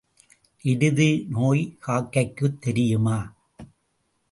[0.63, 3.17] எருது நோய் காக்கைக்குத் தெரியுமா?